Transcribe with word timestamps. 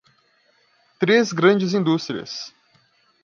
Três 0.99 1.31
grandes 1.31 1.73
indústrias 1.75 2.51